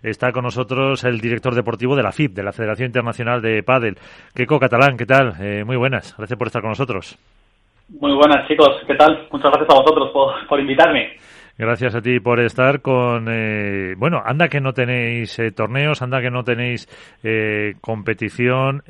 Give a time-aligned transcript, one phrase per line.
[0.00, 3.96] Está con nosotros el director deportivo de la FIP, de la Federación Internacional de Padel.
[4.32, 5.34] Keiko Catalán, ¿qué tal?
[5.40, 7.18] Eh, muy buenas, gracias por estar con nosotros.
[8.00, 9.26] Muy buenas, chicos, ¿qué tal?
[9.32, 10.12] Muchas gracias a vosotros
[10.48, 11.16] por, invitarme.
[11.58, 13.26] Gracias a ti por estar con...
[13.28, 16.86] Eh, bueno, anda que no tenéis eh, torneos, anda que no tenéis
[17.80, 18.84] competición.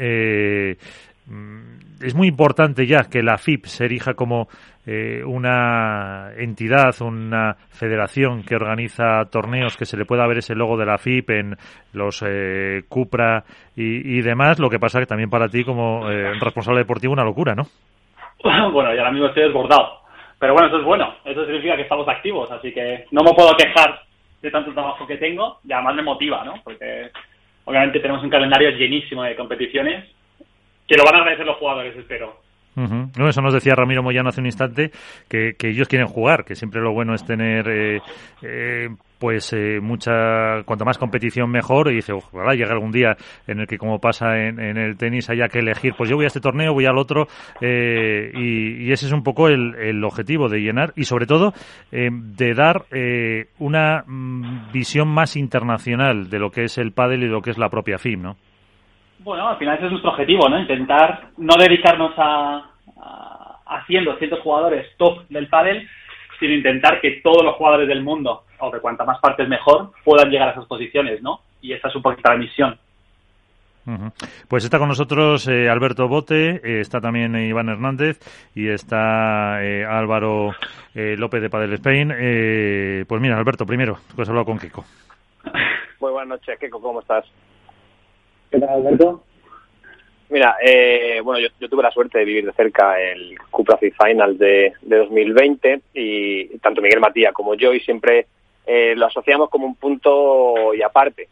[1.29, 4.49] Mm, es muy importante ya que la FIP se erija como
[4.87, 10.79] eh, una entidad, una federación que organiza torneos, que se le pueda ver ese logo
[10.79, 11.57] de la FIP en
[11.93, 13.45] los eh, Cupra
[13.77, 17.55] y, demás, lo que pasa que también para ti como eh, responsable deportivo una locura,
[17.55, 17.65] ¿no?
[18.73, 19.99] Bueno, y ahora mismo estoy desbordado.
[20.39, 23.57] Pero bueno, eso es bueno, eso significa que estamos activos, así que no me puedo
[23.57, 24.01] quejar
[24.41, 26.55] de tanto trabajo que tengo y además me motiva, ¿no?
[26.63, 27.11] Porque
[27.65, 30.05] obviamente tenemos un calendario llenísimo de competiciones
[30.89, 32.35] que lo van a agradecer los jugadores, espero.
[32.75, 34.91] no, eso nos decía Ramiro Moyano hace un instante,
[35.29, 38.01] que, ellos quieren jugar, que siempre lo bueno es tener eh,
[38.43, 38.89] eh,
[39.19, 43.17] pues eh, mucha cuanto más competición mejor y dice ojalá llegue algún día
[43.49, 46.29] en el que como pasa en, el tenis haya que elegir pues yo voy a
[46.29, 47.27] este torneo voy al otro
[47.61, 51.53] y, ese es un poco el, objetivo de llenar y sobre todo
[51.91, 52.85] de dar
[53.59, 57.59] una mm, visión más internacional de lo que es el pádel y lo que es
[57.59, 58.37] la propia FIM ¿no?
[59.21, 60.59] Bueno, al final ese es nuestro objetivo, ¿no?
[60.59, 62.71] Intentar no dedicarnos a,
[63.67, 65.89] haciendo ciertos jugadores top del pádel,
[66.39, 70.31] sino intentar que todos los jugadores del mundo, o de cuanta más partes mejor, puedan
[70.31, 71.41] llegar a esas posiciones, ¿no?
[71.61, 72.79] Y esta es un poquito la misión.
[74.49, 78.19] Pues está con nosotros eh, Alberto Bote, eh, está también Iván Hernández
[78.55, 80.53] y está eh, Álvaro
[80.95, 82.09] López de Padel Spain.
[83.07, 84.85] pues mira, Alberto, primero, tú has hablado con Kiko.
[86.01, 87.25] Muy buenas noches, Kiko, ¿cómo estás?
[88.51, 89.25] ¿Qué tal, Alberto?
[90.31, 94.75] Mira, eh, bueno, yo, tuve la suerte de vivir de cerca el Cupra Final de,
[94.83, 98.27] de 2020 y tanto Miguel Matías como yo y siempre
[98.67, 101.29] eh, lo asociamos como un punto y aparte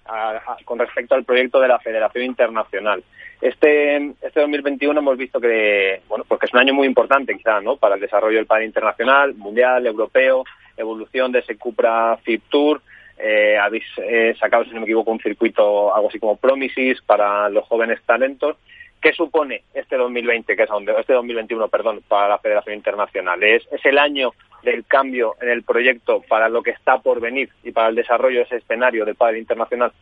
[0.65, 3.05] con respecto al proyecto de la Federación Internacional.
[3.43, 7.77] Este, este 2021 hemos visto que, bueno, porque es un año muy importante quizás, ¿no?
[7.77, 10.45] Para el desarrollo del padre internacional, mundial, europeo,
[10.79, 12.81] evolución de ese Cupra FIP Tour,
[13.19, 17.49] eh, habéis eh, sacado, si no me equivoco, un circuito algo así como Promises para
[17.49, 18.57] los jóvenes talentos.
[19.01, 23.43] ¿Qué supone este 2020, que es este 2021, perdón, para la Federación Internacional?
[23.43, 24.33] ¿Es, ¿Es el año
[24.63, 28.39] del cambio en el proyecto para lo que está por venir y para el desarrollo
[28.39, 29.93] de ese escenario del padre internacional?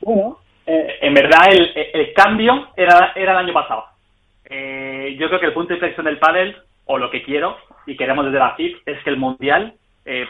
[0.00, 3.84] Bueno, eh, en verdad el, el, cambio era, era el año pasado.
[4.44, 7.96] Eh, yo creo que el punto de inflexión del pádel, o lo que quiero y
[7.96, 10.26] queremos desde la FIP, es que el Mundial eh,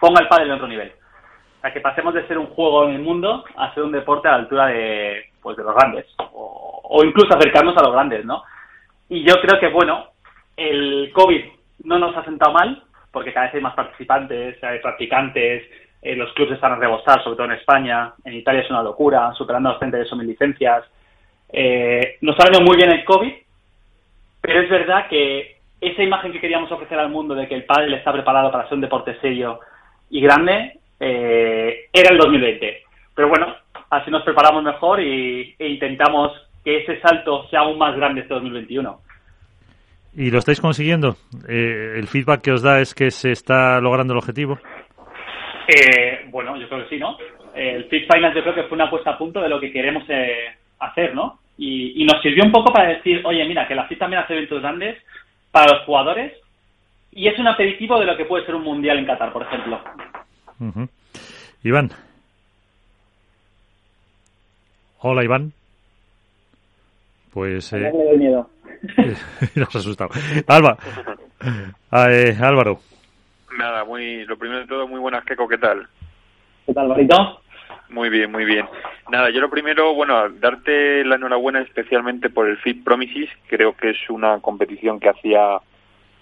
[0.00, 0.92] ponga el pádel en otro nivel.
[1.58, 4.28] O sea, que pasemos de ser un juego en el mundo a ser un deporte
[4.28, 8.42] a la altura de, pues, de los grandes, o, incluso acercarnos a los grandes, ¿no?
[9.08, 10.06] Y yo creo que, bueno,
[10.56, 11.44] el COVID
[11.84, 15.64] no nos ha sentado mal, porque cada vez hay más participantes, hay practicantes,
[16.00, 19.32] eh, los clubes están a rebosar, sobre todo en España, en Italia es una locura,
[19.34, 20.84] superando los 38.000 licencias.
[21.48, 23.32] Eh, nos ha venido muy bien el COVID,
[24.40, 27.94] pero es verdad que esa imagen que queríamos ofrecer al mundo de que el pádel
[27.94, 29.60] está preparado para ser un deporte serio,
[30.10, 32.82] y grande eh, era el 2020.
[33.14, 33.54] Pero bueno,
[33.90, 36.32] así nos preparamos mejor y, e intentamos
[36.64, 39.00] que ese salto sea aún más grande este 2021.
[40.14, 41.16] ¿Y lo estáis consiguiendo?
[41.48, 44.58] Eh, ¿El feedback que os da es que se está logrando el objetivo?
[45.68, 47.16] Eh, bueno, yo creo que sí, ¿no?
[47.54, 50.04] El Fit Finance yo creo que fue una puesta a punto de lo que queremos
[50.78, 51.40] hacer, ¿no?
[51.58, 54.62] Y, nos sirvió un poco para decir, oye, mira, que la FIT también hace eventos
[54.62, 54.96] grandes
[55.50, 56.32] para los jugadores
[57.18, 59.80] y es un aperitivo de lo que puede ser un mundial en Qatar, por ejemplo.
[61.64, 61.90] Iván.
[65.00, 65.52] Hola, Iván.
[67.34, 67.72] Pues.
[67.72, 67.90] Eh...
[67.92, 68.48] Me doy miedo.
[69.66, 70.10] has asustado.
[70.46, 70.78] Alba.
[71.90, 72.78] Ah, eh, Álvaro.
[73.58, 75.88] Nada, muy, lo primero de todo, muy buenas, Keco, ¿qué tal?
[76.66, 77.40] ¿Qué tal, Barito?
[77.88, 78.66] Muy bien, muy bien.
[79.10, 83.28] Nada, yo lo primero, bueno, darte la enhorabuena especialmente por el Fit Promises.
[83.48, 85.58] Creo que es una competición que hacía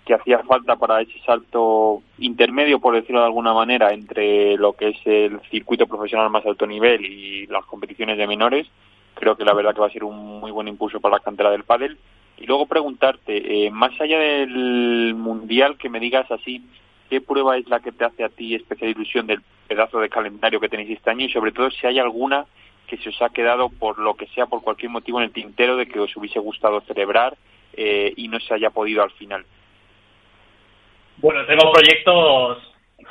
[0.06, 4.91] que hacía falta para ese salto intermedio, por decirlo de alguna manera, entre lo que
[4.91, 8.69] es el circuito profesional más alto nivel y las competiciones de menores.
[9.14, 11.50] Creo que la verdad que va a ser un muy buen impulso para la cantera
[11.50, 11.99] del pádel.
[12.38, 16.62] Y luego preguntarte, eh, más allá del mundial, que me digas así,
[17.11, 20.61] ¿qué prueba es la que te hace a ti especial ilusión del pedazo de calendario
[20.61, 21.26] que tenéis este año?
[21.26, 22.47] Y sobre todo, si hay alguna
[22.87, 25.76] que se os ha quedado por lo que sea, por cualquier motivo en el tintero
[25.76, 27.37] de que os hubiese gustado celebrar
[27.73, 29.44] eh, y no se haya podido al final.
[31.18, 32.58] Bueno, tengo proyectos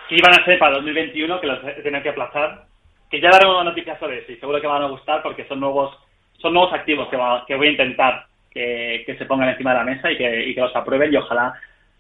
[0.08, 2.66] que iban a ser para 2021 que los tienen que aplazar,
[3.10, 5.98] que ya daremos noticias sobre eso y seguro que van a gustar porque son nuevos
[6.38, 7.18] son nuevos activos que,
[7.48, 10.62] que voy a intentar que, se pongan encima de la mesa y que, y que
[10.62, 11.54] los aprueben y ojalá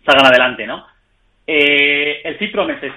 [0.06, 0.86] salgan adelante, ¿no?
[1.48, 2.94] Eh, el FIP Promises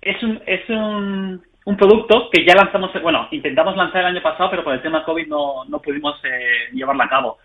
[0.00, 4.50] es un, es un un producto que ya lanzamos, bueno, intentamos lanzar el año pasado,
[4.50, 7.38] pero por el tema COVID no, no pudimos eh, llevarlo a cabo.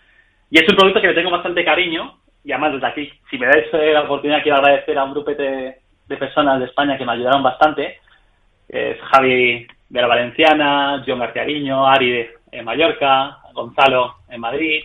[0.49, 3.48] Y es un producto que le tengo bastante cariño, y además desde aquí, si me
[3.48, 7.06] dais eh, la oportunidad, quiero agradecer a un grupo de, de personas de España que
[7.06, 8.00] me ayudaron bastante.
[8.68, 14.84] Es Javi de la Valenciana, John García Guiño, Ari en Mallorca, Gonzalo en Madrid,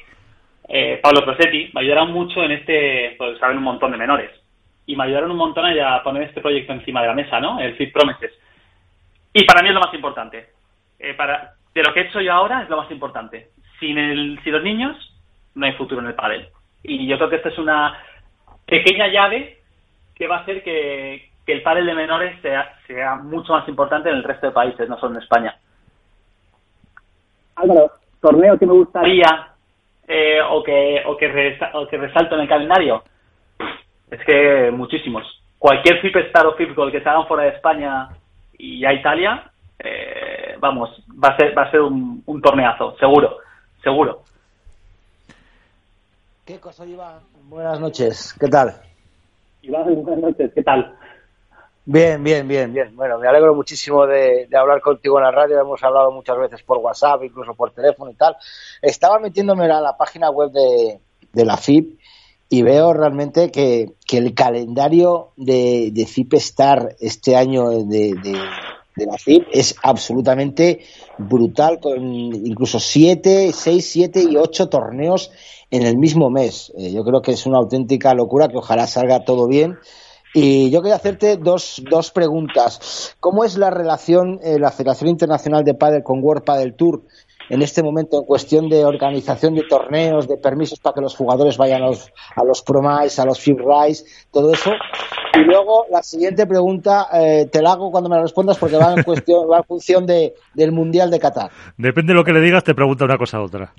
[0.69, 4.31] eh, Pablo Prosetti, me ayudaron mucho en este, pues saben un montón de menores.
[4.87, 7.61] Y me ayudaron un montón a poner este proyecto encima de la mesa, ¿no?
[7.61, 8.33] El Fit Promises.
[9.33, 10.49] Y para mí es lo más importante.
[10.99, 13.51] Eh, para, de lo que he hecho yo ahora es lo más importante.
[13.79, 14.97] Sin, el, sin los niños
[15.55, 16.49] no hay futuro en el pádel.
[16.83, 17.97] Y yo creo que esta es una
[18.67, 19.59] pequeña llave
[20.15, 24.09] que va a hacer que, que el pádel de menores sea, sea mucho más importante
[24.09, 25.57] en el resto de países, no solo en España.
[27.57, 29.49] Álvaro, torneo que me gustaría
[30.09, 33.03] eh, o, que, o, que o que resalto en el calendario.
[34.11, 35.43] Es que muchísimos.
[35.59, 38.09] Cualquier FIP Star o FIP Gold que se hagan fuera de España
[38.59, 40.91] y a Italia, eh, vamos,
[41.23, 43.39] va a ser, va a ser un, un torneazo, seguro,
[43.83, 44.23] seguro.
[46.45, 47.21] ¿Qué cosa, Iván?
[47.45, 48.75] Buenas noches, ¿qué tal?
[49.63, 50.97] Iván, buenas noches, ¿qué tal?
[51.85, 52.97] Bien, bien, bien, bien.
[52.97, 55.61] Bueno, me alegro muchísimo de, de, hablar contigo en la radio.
[55.61, 58.37] Hemos hablado muchas veces por WhatsApp, incluso por teléfono y tal.
[58.81, 61.01] Estaba metiéndome a la página web de,
[61.33, 62.01] de la FIP
[62.49, 68.15] y veo realmente que, que el calendario de, de, FIP Star este año de,
[68.97, 70.81] de, la FIP es absolutamente
[71.19, 75.31] brutal, con incluso siete, seis, siete y ocho torneos
[75.71, 76.73] en el mismo mes.
[76.77, 79.79] Eh, yo creo que es una auténtica locura, que ojalá salga todo bien.
[80.35, 83.15] Y yo quería hacerte dos, dos preguntas.
[83.21, 87.03] ¿Cómo es la relación, eh, la Federación Internacional de Padel con World Padel Tour
[87.53, 91.59] en este momento en cuestión de organización de torneos, de permisos para que los jugadores
[91.59, 94.73] vayan a los, a los Promise, a los Field Rise, todo eso?
[95.35, 98.95] Y luego la siguiente pregunta eh, te la hago cuando me la respondas porque va
[98.97, 101.51] en, cuestión, va en función de, del Mundial de Qatar.
[101.77, 103.71] Depende de lo que le digas, te pregunta una cosa a otra.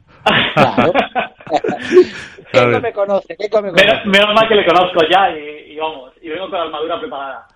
[0.53, 0.93] Claro.
[2.53, 3.35] ¿Qué me conoce?
[3.35, 3.83] ¿Qué me conoce?
[3.83, 6.99] Menos, menos, mal que le conozco ya y, y, vamos, y vengo con la armadura
[6.99, 7.47] preparada.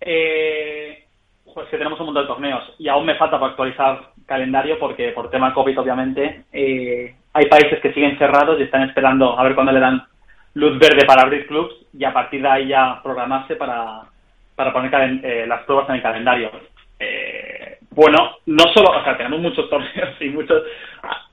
[0.00, 1.06] Eh,
[1.54, 5.08] pues que tenemos un montón de torneos y aún me falta para actualizar calendario porque
[5.10, 9.56] por tema COVID obviamente eh, hay países que siguen cerrados y están esperando a ver
[9.56, 10.04] cuándo le dan
[10.54, 14.02] luz verde para abrir clubs y a partir de ahí ya programarse para,
[14.54, 16.48] para poner eh, las pruebas en el calendario.
[17.00, 20.62] Eh, bueno, no solo, o sea, tenemos muchos torneos y muchos...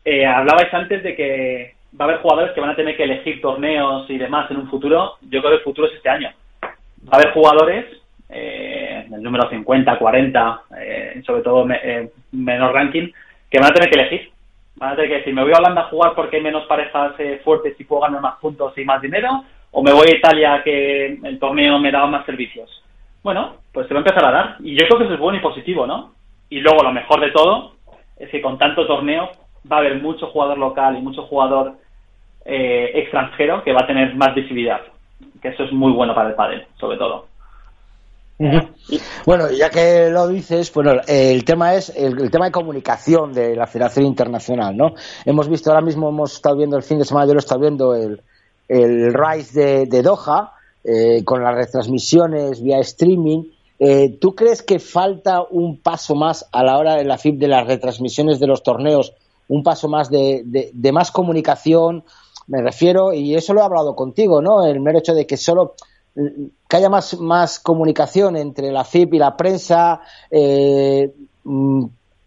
[0.04, 3.42] Eh, hablabais antes de que va a haber jugadores que van a tener que elegir
[3.42, 5.18] torneos y demás en un futuro.
[5.22, 6.32] Yo creo que el futuro es este año.
[6.64, 7.86] Va a haber jugadores,
[8.30, 8.77] eh,
[9.18, 13.10] el número 50, 40, eh, sobre todo me, eh, menor ranking,
[13.50, 14.32] que van a tener que elegir.
[14.76, 17.14] Van a tener que decir, me voy a Holanda a jugar porque hay menos parejas
[17.20, 20.62] eh, fuertes y puedo ganar más puntos y más dinero, o me voy a Italia
[20.64, 22.84] que el torneo me da más servicios.
[23.24, 24.56] Bueno, pues se va a empezar a dar.
[24.60, 26.14] Y yo creo que eso es bueno y positivo, ¿no?
[26.50, 27.74] Y luego lo mejor de todo
[28.18, 29.32] es que con tanto torneo
[29.70, 31.74] va a haber mucho jugador local y mucho jugador
[32.46, 34.82] eh, extranjero que va a tener más visibilidad.
[35.42, 37.28] Que eso es muy bueno para el pádel, sobre todo.
[38.40, 38.62] Uh.
[39.26, 43.68] Bueno, ya que lo dices, bueno, el tema es el, tema de comunicación de la
[43.68, 44.94] Federación Internacional, ¿no?
[45.26, 47.62] Hemos visto ahora mismo, hemos estado viendo el fin de semana, yo lo he estado
[47.62, 48.22] viendo el,
[48.68, 50.54] el Rise de, de Doha,
[50.84, 53.52] eh, con las retransmisiones vía streaming.
[53.80, 57.50] Eh, ¿Tú crees que falta un paso más a la hora de la FIP de
[57.50, 59.14] las retransmisiones de los torneos?
[59.50, 62.06] Un paso más de, de, de más comunicación,
[62.48, 64.66] me refiero, y eso lo he hablado contigo, ¿no?
[64.66, 65.76] El mero hecho de que solo
[66.68, 71.14] que haya más, más comunicación entre la FIP y la prensa, eh,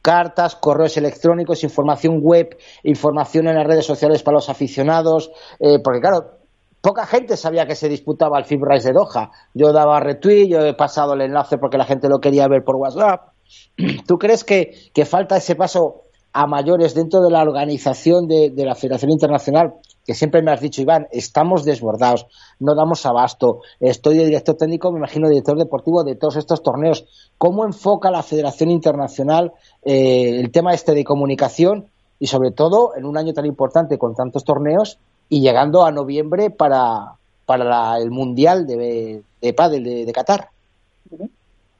[0.01, 6.01] cartas, correos electrónicos, información web, información en las redes sociales para los aficionados, eh, porque
[6.01, 6.39] claro,
[6.81, 9.31] poca gente sabía que se disputaba el FIP Rise de Doha.
[9.55, 12.77] Yo daba retweet, yo he pasado el enlace porque la gente lo quería ver por
[12.77, 13.33] WhatsApp.
[14.07, 18.65] ¿Tú crees que, que falta ese paso a mayores dentro de la organización de, de
[18.65, 19.75] la Federación Internacional
[20.07, 22.27] que siempre me has dicho, Iván, estamos desbordados,
[22.59, 27.07] no damos abasto, estoy de director técnico, me imagino director deportivo de todos estos torneos.
[27.39, 29.53] ¿Cómo enfoca la Federación Internacional
[29.85, 31.87] eh, el tema este de comunicación
[32.19, 36.51] y sobre todo en un año tan importante con tantos torneos y llegando a noviembre
[36.51, 37.15] para,
[37.47, 40.49] para la, el Mundial de, de Padel de, de Qatar?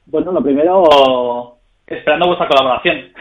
[0.05, 3.11] Bueno, lo primero, esperando vuestra colaboración.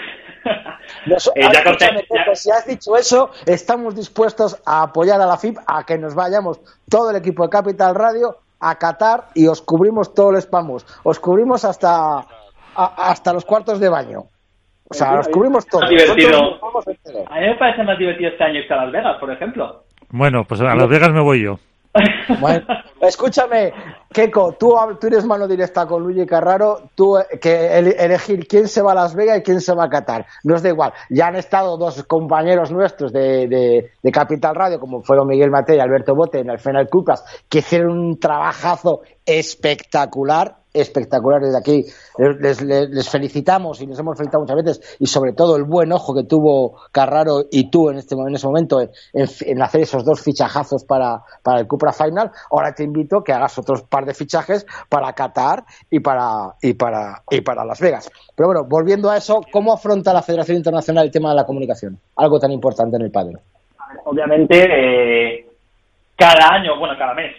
[1.06, 2.34] Nos, eh, ya corté, ya...
[2.34, 6.60] Si has dicho eso, estamos dispuestos a apoyar a la FIP a que nos vayamos
[6.88, 10.86] todo el equipo de Capital Radio a Qatar y os cubrimos todo el spamos.
[11.02, 12.24] Os cubrimos hasta, a,
[12.74, 14.24] hasta los cuartos de baño.
[14.90, 15.88] O sea, los cubrimos todo.
[15.88, 16.58] Divertido.
[17.28, 19.84] A mí me parece más divertido este año que a Las Vegas, por ejemplo.
[20.10, 21.58] Bueno, pues a Las Vegas me voy yo.
[22.40, 22.64] Bueno,
[23.00, 23.72] escúchame,
[24.12, 28.80] Keiko, tú, tú eres mano directa con Luigi Carraro, tú eh, que elegir quién se
[28.80, 30.26] va a Las Vegas y quién se va a Qatar.
[30.44, 30.92] No es da igual.
[31.08, 35.80] Ya han estado dos compañeros nuestros de, de, Capital Radio, como fueron Miguel Matei y
[35.80, 41.84] Alberto Bote en el Final Cupas, que hicieron un trabajazo espectacular espectaculares desde aquí.
[42.18, 46.24] Les, felicitamos y nos hemos felicitado muchas veces y sobre todo el buen ojo que
[46.24, 51.22] tuvo Carraro y tú en este en ese momento en, hacer esos dos fichajazos para,
[51.42, 52.30] para el Cupra Final.
[52.50, 56.74] Ahora te invito a que hagas otros par de fichajes para Qatar y para y
[56.74, 58.10] para y para Las Vegas.
[58.34, 61.98] Pero bueno, volviendo a eso, ¿cómo afronta la Federación Internacional el tema de la comunicación?
[62.16, 63.36] Algo tan importante en el padre.
[64.04, 65.46] Obviamente, eh,
[66.16, 67.34] cada año, bueno, cada mes,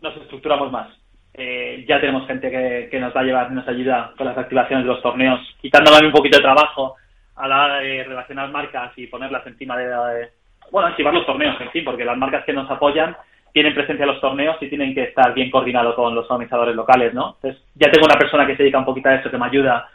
[0.00, 1.01] nos estructuramos más
[1.34, 2.50] eh, ya tenemos gente
[2.90, 6.12] que, nos va a llevar, nos ayuda con las activaciones de los torneos, quitándome un
[6.12, 6.96] poquito de trabajo
[7.36, 10.28] a la hora de relacionar marcas y ponerlas encima de,
[10.70, 13.16] bueno, activar los torneos en fin, porque las marcas que nos apoyan
[13.52, 17.12] tienen presencia en los torneos y tienen que estar bien coordinados con los organizadores locales,
[17.14, 17.36] ¿no?
[17.36, 19.88] Entonces, ya tengo una persona que se dedica un poquito a eso, que me ayuda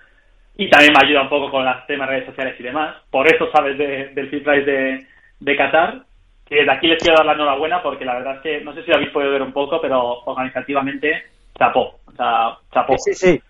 [0.58, 2.96] y también me ayuda un poco con las temas redes sociales y demás.
[3.12, 5.08] Por eso sabes del Free de,
[5.40, 6.02] de Qatar
[6.48, 8.84] que desde aquí les quiero dar la enhorabuena porque la verdad es que no sé
[8.84, 11.24] si lo habéis podido ver un poco, pero organizativamente
[11.58, 12.00] chapó.
[12.06, 12.98] O sea, chapó.
[12.98, 13.42] Sí, sí,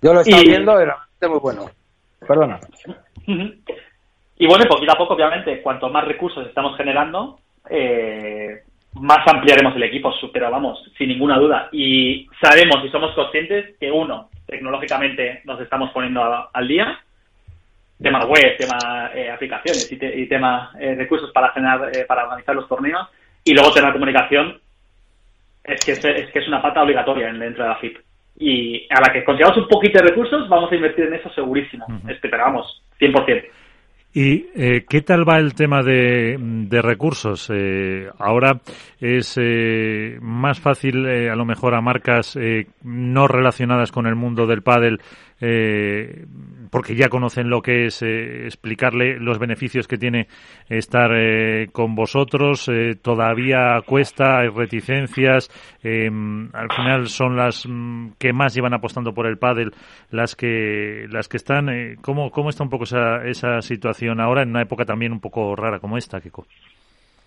[0.00, 0.96] Yo lo estoy viendo, era
[1.28, 1.70] muy bueno.
[2.26, 2.58] Perdona.
[4.36, 7.38] Y bueno, poquito a poco, obviamente, cuanto más recursos estamos generando,
[7.68, 8.62] eh,
[8.94, 11.68] más ampliaremos el equipo, pero vamos, sin ninguna duda.
[11.72, 16.98] Y sabemos y somos conscientes que, uno, tecnológicamente nos estamos poniendo al día,
[18.02, 22.68] tema web, tema eh, aplicaciones y, tema eh, recursos para generar, eh, para organizar los
[22.68, 23.08] torneos.
[23.44, 24.58] Y luego tema comunicación,
[25.64, 27.98] es que es, que es una pata obligatoria dentro de la FIP.
[28.38, 31.86] Y a la que consigamos un poquito de recursos, vamos a invertir en eso segurísimo.
[32.08, 33.44] Esperamos, 100%.
[34.12, 36.36] ¿Y eh, qué tal va el tema de,
[36.82, 37.48] recursos?
[37.54, 38.60] Eh, ahora
[38.98, 42.36] es eh, más fácil, a lo mejor, a marcas
[42.82, 45.00] no relacionadas con el mundo del pádel
[45.40, 46.24] eh,
[46.70, 50.28] porque ya conocen lo que es eh, explicarle los beneficios que tiene
[50.68, 52.68] estar eh, con vosotros.
[52.68, 55.50] Eh, todavía cuesta, hay reticencias.
[55.82, 59.72] al final son las mm, que más llevan apostando por el pádel
[60.10, 61.96] las que las que están.
[62.00, 65.56] ¿cómo, ¿Cómo está un poco esa, esa situación ahora en una época también un poco
[65.56, 66.46] rara como esta, Kiko?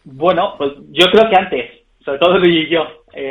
[0.05, 1.71] Bueno, pues yo creo que antes,
[2.03, 2.81] sobre todo Luis y yo,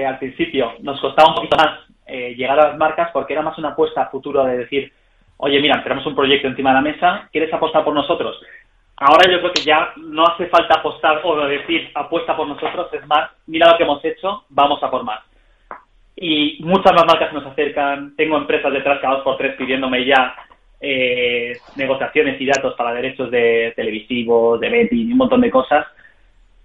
[0.06, 1.91] al principio, nos costaba un poquito más
[2.34, 4.92] llegar a las marcas porque era más una apuesta a futuro de decir,
[5.38, 8.40] oye, mira, tenemos un proyecto encima de la mesa, ¿quieres apostar por nosotros?
[8.96, 13.06] Ahora yo creo que ya no hace falta apostar o decir apuesta por nosotros, es
[13.06, 15.20] más, mira lo que hemos hecho, vamos a por más.
[16.14, 20.34] Y muchas más marcas nos acercan, tengo empresas detrás cada por tres pidiéndome ya
[20.80, 25.86] eh, negociaciones y datos para derechos de televisivos, de betting un montón de cosas.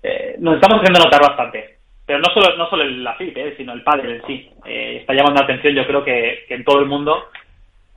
[0.04, 1.77] Eh, nos estamos haciendo notar bastante
[2.08, 4.50] pero no solo no solo la FIP, eh, sino el padre en sí.
[4.66, 7.30] Eh, está llamando la atención, yo creo que, en todo el mundo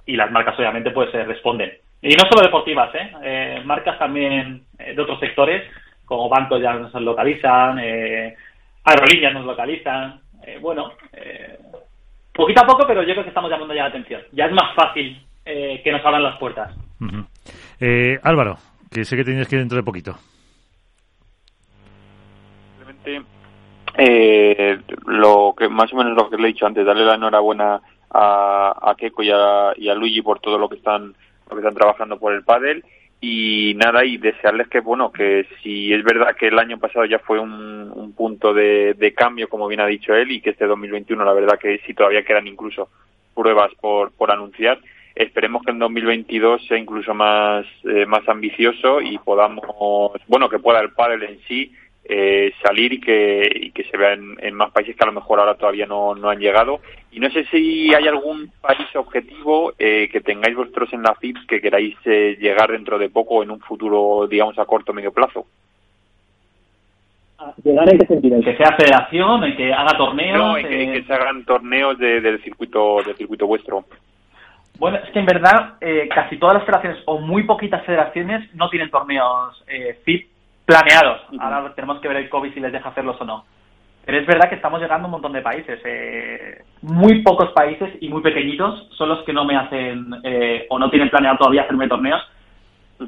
[0.05, 1.73] y las marcas obviamente pues eh, responden.
[2.03, 2.91] Y no solo deportivas,
[3.23, 5.63] eh, marcas también de otros sectores,
[6.07, 10.21] como bancos ya nos localizan, aerolíneas nos localizan.
[10.61, 10.93] bueno,
[12.33, 14.23] poquito a poco, pero yo creo que estamos llamando ya la atención.
[14.33, 16.75] Ya es más fácil que nos abran las puertas.
[18.23, 18.57] Álvaro,
[18.91, 20.17] que sé que tienes que ir dentro de poquito.
[22.79, 23.30] Simplemente
[24.03, 27.83] eh, lo que más o menos lo que le he dicho antes, darle la enhorabuena
[28.11, 31.15] a, a Keiko y a, Luigi por todo lo que están
[31.49, 32.83] lo que están trabajando por el pádel.
[33.21, 37.19] Y nada y desearles que bueno que si es verdad que el año pasado ya
[37.19, 40.65] fue un, un punto de, de, cambio como bien ha dicho él y que este
[40.65, 42.89] 2021 la verdad que si todavía quedan incluso
[43.35, 44.79] pruebas por, por anunciar
[45.15, 49.67] esperemos que en 2022 sea incluso más eh, más ambicioso y podamos
[50.27, 54.15] bueno que pueda el pádel en sí eh, salir y que, y que se vea
[54.15, 56.81] en, más países que a lo mejor ahora todavía no, no han llegado.
[57.13, 61.47] Y no sé si hay algún país objetivo eh, que tengáis vosotros en la FIPS
[61.47, 65.13] que queráis eh, llegar dentro de poco en un futuro, digamos, a corto o medio
[65.13, 65.47] plazo.
[67.63, 68.37] ¿Llegar en qué sentido?
[68.37, 69.45] ¿En que sea federación?
[69.45, 70.39] ¿En que haga torneos?
[70.39, 73.85] No, en que, se hagan torneos del, circuito, del circuito vuestro.
[74.79, 75.75] Bueno, es que en verdad
[76.15, 80.40] casi todas las federaciones o muy poquitas federaciones no tienen torneos eh, FIP
[80.71, 81.23] planeados.
[81.41, 83.45] Ahora tenemos que ver el COVID si les deja hacerlos o no.
[84.05, 85.81] Pero es verdad que estamos llegando a un montón de países.
[85.85, 90.79] Eh, muy pocos países y muy pequeñitos son los que no me hacen eh, o
[90.79, 92.23] no tienen planeado todavía hacerme torneos.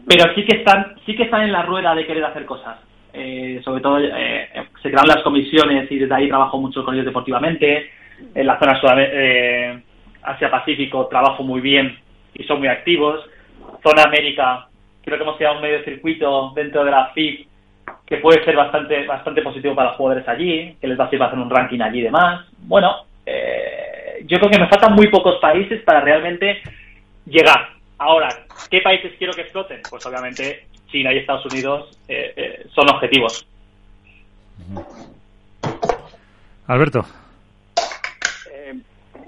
[0.08, 2.78] Pero sí que están, sí que están en la rueda de querer hacer cosas.
[3.14, 7.90] Eh, sobre todo se crean las comisiones y desde ahí trabajo mucho con ellos deportivamente.
[8.34, 8.78] En la zona
[10.22, 11.96] Asia-Pacífico trabajo muy bien
[12.34, 13.20] y son muy activos.
[13.82, 14.68] Zona América,
[15.02, 17.51] creo que hemos creado un medio circuito dentro de la FIP
[18.12, 21.22] que puede ser bastante bastante positivo para los jugadores allí, que les va a servir
[21.22, 22.44] hacer un ranking allí y demás.
[22.58, 26.60] Bueno, eh, yo creo que me faltan muy pocos países para realmente
[27.24, 27.70] llegar.
[27.96, 28.28] Ahora,
[28.70, 29.80] ¿qué países quiero que exploten?
[29.88, 33.46] Pues obviamente China y Estados Unidos eh, eh, son objetivos.
[36.66, 37.06] Alberto.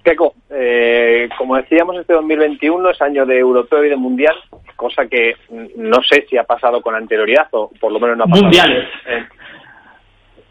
[0.04, 4.36] Keco, eh, como decíamos, este 2021 es año de europeo y de mundial,
[4.76, 5.36] cosa que
[5.76, 8.42] no sé si ha pasado con anterioridad o por lo menos no ha pasado.
[8.42, 8.88] Mundiales.
[9.06, 9.26] Eh,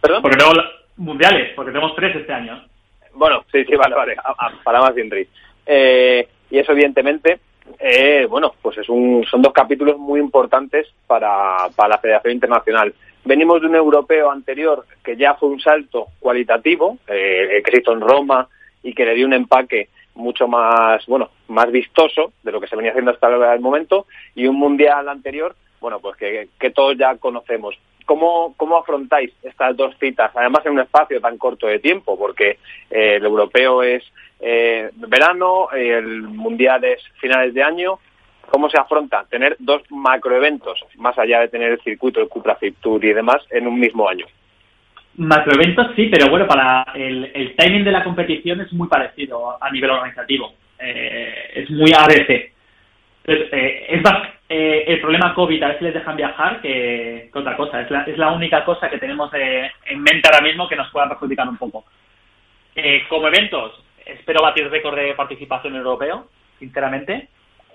[0.02, 0.22] ¿Perdón?
[0.22, 0.58] Porque tenemos
[0.98, 2.64] mundiales, porque tenemos tres este año.
[3.14, 4.16] Bueno, sí, sí, vale, vale,
[4.64, 5.10] para más bien
[5.66, 7.40] eh, y eso evidentemente,
[7.80, 12.94] eh, bueno, pues es un, son dos capítulos muy importantes para, para la Federación Internacional.
[13.24, 17.94] Venimos de un europeo anterior que ya fue un salto cualitativo, eh, que se hizo
[17.94, 18.50] en Roma,
[18.84, 22.76] y que le dio un empaque mucho más, bueno, más vistoso de lo que se
[22.76, 24.06] venía haciendo hasta el momento
[24.36, 27.76] y un mundial anterior, bueno, pues que, que todos ya conocemos.
[28.06, 32.18] ¿Cómo, ¿Cómo afrontáis estas dos citas, además en un espacio tan corto de tiempo?
[32.18, 32.58] Porque
[32.90, 34.04] eh, el europeo es
[34.40, 38.00] eh, verano, el mundial es finales de año.
[38.50, 42.76] ¿Cómo se afronta tener dos macroeventos, más allá de tener el circuito, el Cupra Fit
[42.86, 44.26] y demás, en un mismo año?
[45.16, 49.70] Macroeventos sí, pero bueno, para el, el, timing de la competición es muy parecido a
[49.70, 50.54] nivel organizativo.
[50.80, 52.52] Eh, es muy ABC.
[53.26, 57.40] Eh, es más, eh, el problema COVID, a ver si les dejan viajar, que, que
[57.40, 57.82] otra cosa.
[57.82, 61.08] Es la, es la única cosa que tenemos en mente ahora mismo que nos pueda
[61.10, 61.86] perjudicar un poco.
[63.08, 66.28] Como eventos, espero batir récord de participación europeo,
[66.58, 67.28] sinceramente.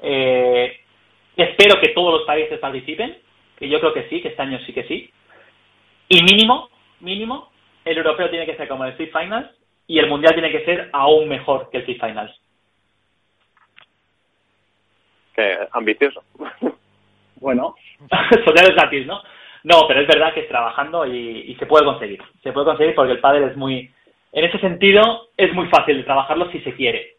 [0.02, 3.16] Espero que todos los países participen,
[3.56, 5.08] que yo creo que sí, que este año sí que sí.
[6.08, 6.68] Y mínimo,
[7.00, 7.50] mínimo,
[7.84, 9.50] el europeo tiene que ser como el Street Finals
[9.86, 12.40] y el mundial tiene que ser aún mejor que el Street Finals.
[15.34, 16.22] Qué ambicioso.
[17.40, 17.76] Bueno,
[18.44, 19.22] soñar es gratis, ¿no?
[19.62, 22.20] No, pero es verdad que es trabajando y, y, se puede conseguir.
[22.42, 23.88] Se puede conseguir porque el pádel es muy...
[24.32, 27.14] En ese sentido, es muy fácil de trabajarlo si se quiere.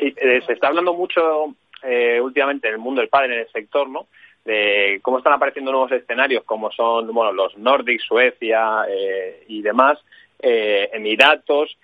[0.00, 3.88] Eh, se está hablando mucho eh, últimamente en el mundo del pádel, en el sector,
[3.88, 4.06] ¿no?
[4.50, 9.98] De cómo están apareciendo nuevos escenarios como son bueno los Nordic, Suecia eh, y demás,
[10.40, 11.76] eh, Emiratos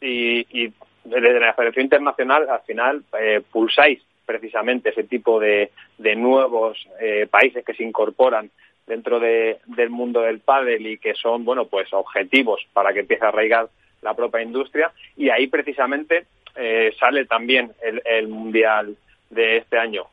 [0.00, 0.72] y, y,
[1.04, 6.78] desde la Federación Internacional al final eh, pulsáis precisamente ese tipo de, de nuevos
[7.30, 8.50] países que se incorporan
[8.86, 13.24] dentro de, del mundo del pádel y que son bueno pues objetivos para que empiece
[13.24, 13.68] a arraigar
[14.00, 16.26] la propia industria y ahí precisamente
[16.98, 18.96] sale también el, el mundial
[19.30, 20.06] de este año.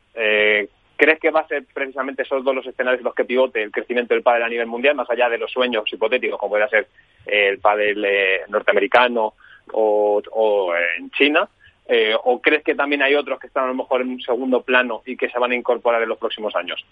[1.00, 4.12] ¿Crees que va a ser precisamente esos dos los escenarios los que pivote el crecimiento
[4.12, 6.88] del pádel a nivel mundial, más allá de los sueños hipotéticos, como puede ser
[7.24, 9.32] el pádel eh, norteamericano
[9.72, 11.48] o, o, en China?
[11.88, 14.60] Eh, ¿O crees que también hay otros que están a lo mejor en un segundo
[14.60, 16.84] plano y que se van a incorporar en los próximos años?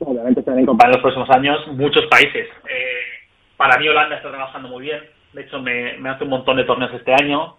[0.00, 2.48] Obviamente se van a incorporar en los próximos años muchos países.
[2.68, 3.02] Eh,
[3.56, 5.00] para mí Holanda está trabajando muy bien.
[5.32, 7.54] De hecho, me, me hace un montón de torneos este año.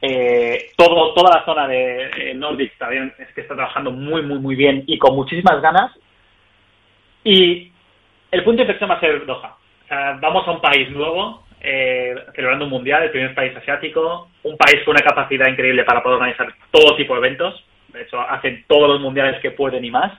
[0.00, 4.38] Eh, todo, toda la zona de eh, Nordic también es que está trabajando muy, muy,
[4.38, 5.92] muy bien y con muchísimas ganas.
[7.24, 7.72] Y
[8.30, 9.56] el punto de inflexión va a ser Doha.
[9.84, 14.28] O sea, vamos a un país nuevo, eh, celebrando un mundial, el primer país asiático,
[14.42, 17.64] un país con una capacidad increíble para poder organizar todo tipo de eventos.
[17.88, 20.12] De hecho, hacen todos los mundiales que pueden y más.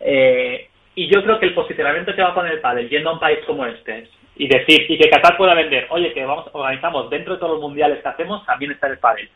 [0.00, 3.12] Eh, y yo creo que el posicionamiento que va a poner el pádel yendo a
[3.14, 7.08] un país como este y decir y que Qatar pueda vender, oye, que vamos organizamos
[7.10, 9.28] dentro de todos los mundiales que hacemos también está el pádel.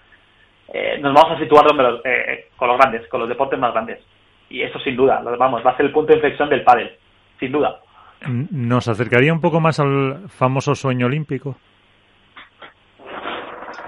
[0.73, 3.73] Eh, nos vamos a situar donde los, eh, con los grandes, con los deportes más
[3.73, 3.99] grandes.
[4.51, 6.93] Y eso sin duda, vamos, va a ser el punto de inflexión del pádel,
[7.39, 7.81] sin duda.
[8.27, 11.57] ¿Nos acercaría un poco más al famoso sueño olímpico?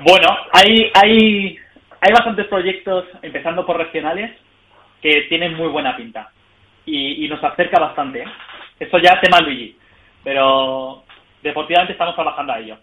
[0.01, 1.59] Bueno, hay, hay,
[2.01, 4.31] hay bastantes proyectos, empezando por regionales,
[5.03, 6.31] que tienen muy buena pinta.
[6.87, 8.23] Y, y nos acerca bastante.
[8.23, 8.29] ¿eh?
[8.81, 9.77] Eso ya tema Luigi
[10.25, 11.02] pero
[11.43, 12.77] deportivamente estamos trabajando a ello.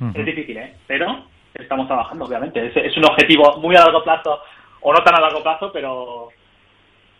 [0.00, 0.18] Uh -huh.
[0.18, 0.74] Es difícil, ¿eh?
[0.86, 2.66] Pero estamos trabajando, obviamente.
[2.66, 4.40] Es, es, un objetivo muy a largo plazo,
[4.80, 6.28] o no tan a largo plazo, pero,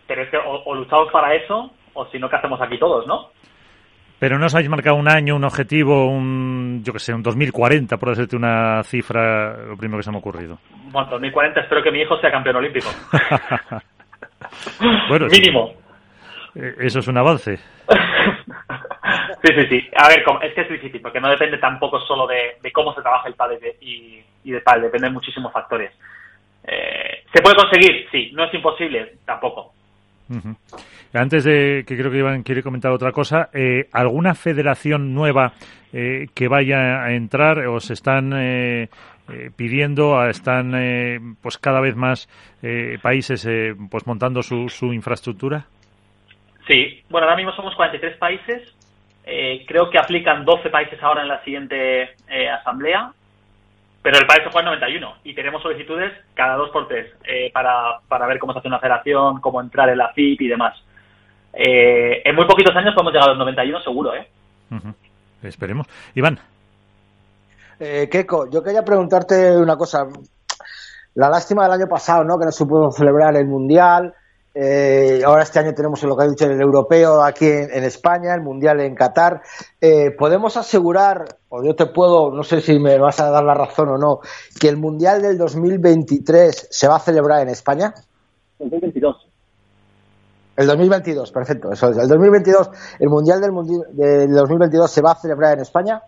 [0.07, 3.05] pero es que o, o luchamos para eso, o si no, ¿qué hacemos aquí todos,
[3.07, 3.29] no?
[4.23, 7.97] Pero no os habéis marcado un año, un objetivo, un, yo que sé, un 2040,
[7.97, 10.59] por decirte una cifra, lo primero que se me ha ocurrido.
[10.91, 12.87] Bueno, 2040 espero que mi hijo sea campeón olímpico.
[15.09, 15.73] bueno, Mínimo.
[16.53, 16.61] Sí.
[16.79, 17.59] Eso es un avance.
[19.43, 19.89] Sí, sí, sí.
[19.97, 23.01] A ver, es que es difícil, porque no depende tampoco solo de, de cómo se
[23.01, 25.91] trabaja el pádel y, y de pádel, depende de muchísimos factores.
[26.65, 28.07] Eh, ¿Se puede conseguir?
[28.09, 28.31] Sí.
[28.33, 29.15] ¿No es imposible?
[29.25, 29.73] Tampoco.
[30.29, 30.55] Uh -huh.
[31.13, 35.53] Antes de que creo que Iván quiere comentar otra cosa, eh, ¿alguna federación nueva
[35.91, 38.87] eh, que vaya a entrar o se están eh,
[39.55, 42.27] pidiendo, están pues cada vez más
[43.01, 43.47] países
[43.91, 45.65] pues montando su, su infraestructura?
[46.67, 48.82] Sí, bueno, ahora mismo somos 43 países.
[49.25, 53.11] Eh, creo que aplican 12 países ahora en la siguiente eh, asamblea.
[54.01, 57.49] Pero el país se juega en 91 y tenemos solicitudes cada dos por tres eh,
[57.53, 60.75] para, para ver cómo se hace una federación, cómo entrar en la FIP y demás.
[61.53, 64.27] Eh, en muy poquitos años podemos llegar a los 91 seguro, ¿eh?
[65.41, 65.87] Esperemos.
[66.15, 66.37] Iván.
[67.79, 70.05] Eh, Keiko, yo quería preguntarte una cosa.
[71.15, 72.37] La lástima del año pasado, ¿no?
[72.37, 74.13] Que no se pudo celebrar el Mundial.
[74.55, 78.35] Eh, ahora este año tenemos lo que ha dicho el europeo aquí en, en España,
[78.35, 79.41] el mundial en Qatar.
[79.81, 83.55] Eh, podemos asegurar, o yo te puedo, no sé si me vas a dar la
[83.55, 84.19] razón o no,
[84.59, 87.93] que el mundial del 2023 se va a celebrar en España.
[88.59, 89.27] 2022.
[90.55, 91.71] El 2022, perfecto.
[91.71, 91.97] Eso es.
[91.97, 95.99] El 2022, el mundial del, mundi- del 2022 se va a celebrar en España.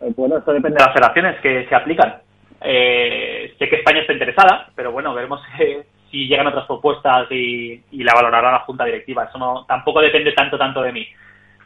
[0.00, 2.14] Eh, Bueno, esto depende de las federaciones que se aplican.
[2.62, 7.82] Eh, sé que España está interesada, pero bueno, veremos eh, si llegan otras propuestas y,
[8.04, 9.24] la valorará la Junta Directiva.
[9.24, 11.06] Eso no, tampoco depende tanto, tanto de mí.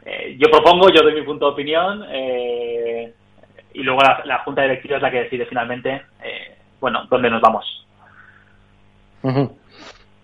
[0.05, 3.13] Eh, yo propongo, yo doy mi punto de opinión eh,
[3.73, 7.85] y luego la, Junta Directiva es la que decide finalmente, eh, bueno, dónde nos vamos.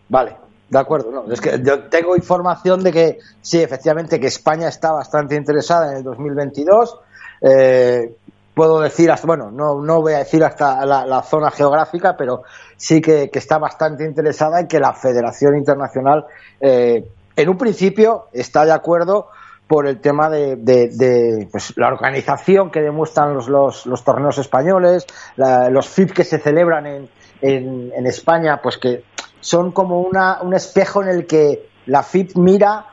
[0.07, 0.31] Vale,
[0.69, 1.11] de acuerdo.
[1.11, 5.91] No, es que yo tengo información de que sí, efectivamente, que España está bastante interesada
[5.91, 6.97] en el 2022.
[7.41, 8.15] Eh,
[8.53, 12.43] puedo decir hasta, bueno, no, no voy a decir hasta la, la zona geográfica, pero
[12.77, 16.25] sí que, que está bastante interesada en que la Federación Internacional,
[16.61, 17.03] eh,
[17.35, 19.29] en un principio, está de acuerdo
[19.67, 24.37] por el tema de, de- de, pues, la organización que demuestran los, los, los torneos
[24.37, 27.09] españoles, la- los FIP que se celebran en,
[27.41, 29.03] en, en España, pues que
[29.39, 32.85] son como una, un espejo en el que la FIP mira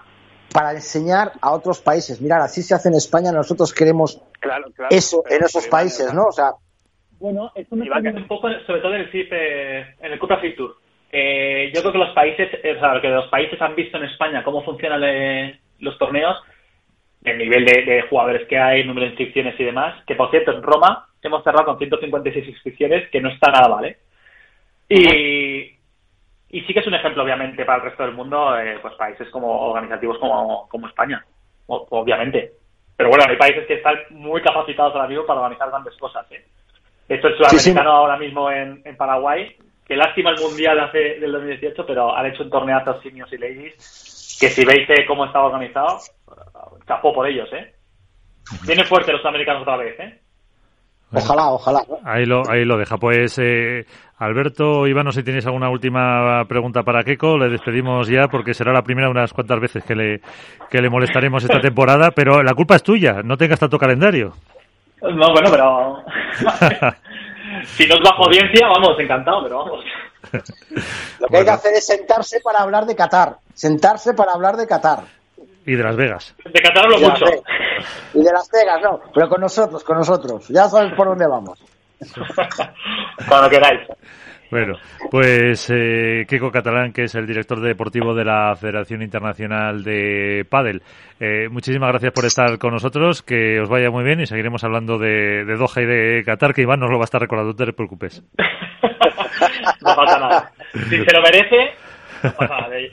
[0.53, 2.21] para enseñar a otros países.
[2.21, 4.95] Mirar, así se hace en España, nosotros queremos Claro, claro.
[4.95, 6.25] eso en esos países, ¿no?
[6.27, 6.53] O sea,
[7.19, 10.39] Bueno, esto me Iván, un poco, sobre todo en el FIP, eh, en el Cupra
[10.39, 10.77] Free Tour.
[11.13, 14.05] Eh, yo creo que los países, eh, o sea, que los países han visto en
[14.05, 16.37] España cómo funcionan eh, los torneos,
[17.25, 20.31] el nivel de, de jugadores que hay, el número de inscripciones y demás, que por
[20.31, 23.99] cierto, en Roma hemos cerrado con 156 inscripciones, que no está nada mal, ¿eh?
[24.89, 25.80] Y,
[26.51, 29.29] y sí que es un ejemplo, obviamente, para el resto del mundo, eh, pues países
[29.31, 31.25] como organizativos como, como España,
[31.67, 32.53] obviamente.
[32.97, 36.45] Pero bueno, hay países que están muy capacitados ahora mismo para organizar grandes cosas, ¿eh?
[37.09, 37.59] De hecho, el Sí, sí.
[37.59, 42.27] sudamericano ahora mismo en, en Paraguay, que lástima el mundial hace del 2018, pero han
[42.27, 45.99] hecho un torneazo seniors y ladies, que si veis eh, cómo estaba organizado,
[46.87, 47.75] chapó por ellos, ¿eh?
[48.67, 50.20] Vienen fuerte los sudamericanos otra vez, ¿eh?
[51.13, 51.83] Ojalá, ojalá.
[51.89, 51.99] ¿no?
[52.05, 52.97] Ahí lo, ahí lo deja.
[52.97, 53.85] Pues eh,
[54.19, 57.39] Alberto, Iván, no sé si tenéis alguna última pregunta para Keiko.
[57.39, 60.21] Le despedimos ya porque será la primera de unas cuantas veces que le,
[60.69, 62.11] que le molestaremos esta temporada.
[62.15, 63.23] Pero la culpa es tuya.
[63.25, 64.33] No tengas tanto calendario.
[65.03, 66.05] No, bueno, pero...
[67.65, 69.85] si nos bajo audiencia, vamos, encantado, pero vamos.
[71.21, 73.37] Lo que hay que hacer es sentarse para hablar de Qatar.
[73.55, 75.01] Sentarse para hablar de Qatar.
[75.71, 76.35] Y de Las Vegas.
[76.45, 77.25] De Qatar hablo mucho.
[78.13, 78.99] Y de Las Vegas, no.
[79.15, 80.49] Pero con nosotros, con nosotros.
[80.49, 81.65] Ya sabes por dónde vamos.
[83.29, 83.87] Cuando queráis.
[84.51, 84.75] Bueno,
[85.13, 90.83] pues eh, Keiko Catalán, que es el director deportivo de la Federación Internacional de Padel.
[91.21, 94.99] Eh, muchísimas gracias por estar con nosotros, que os vaya muy bien y seguiremos hablando
[94.99, 97.65] de, de Doha y de Qatar, que Iván nos lo va a estar recordando, no
[97.65, 98.25] te preocupes.
[99.83, 100.53] No falta nada.
[100.73, 101.75] Si se lo merece,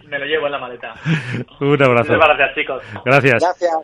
[0.06, 0.94] me lo llevo en la maleta.
[1.60, 2.14] Un abrazo.
[2.14, 2.84] Muchas gracias, chicos.
[3.06, 3.42] Gracias.
[3.42, 3.78] Gracias.